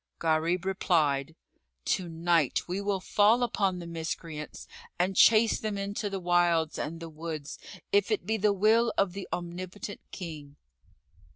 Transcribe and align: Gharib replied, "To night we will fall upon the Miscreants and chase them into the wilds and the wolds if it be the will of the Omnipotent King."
Gharib 0.17 0.65
replied, 0.65 1.35
"To 1.85 2.09
night 2.09 2.67
we 2.67 2.81
will 2.81 2.99
fall 2.99 3.43
upon 3.43 3.77
the 3.77 3.85
Miscreants 3.85 4.67
and 4.97 5.15
chase 5.15 5.59
them 5.59 5.77
into 5.77 6.09
the 6.09 6.19
wilds 6.19 6.79
and 6.79 6.99
the 6.99 7.07
wolds 7.07 7.59
if 7.91 8.09
it 8.09 8.25
be 8.25 8.37
the 8.37 8.51
will 8.51 8.91
of 8.97 9.13
the 9.13 9.27
Omnipotent 9.31 10.01
King." 10.09 10.55